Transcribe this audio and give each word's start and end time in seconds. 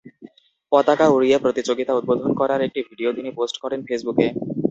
পতাকা 0.71 1.05
উড়িয়ে 1.15 1.37
প্রতিযোগিতা 1.43 1.93
উদ্বোধন 1.99 2.31
করার 2.39 2.61
একটি 2.67 2.79
ভিডিও 2.89 3.09
তিনি 3.17 3.29
পোস্ট 3.37 3.55
করেন 3.63 3.79
ফেসবুকে। 3.87 4.27